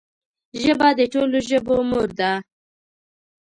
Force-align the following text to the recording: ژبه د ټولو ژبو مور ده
ژبه 0.63 0.89
د 0.99 1.01
ټولو 1.13 1.37
ژبو 1.49 1.75
مور 1.89 2.09
ده 2.19 2.31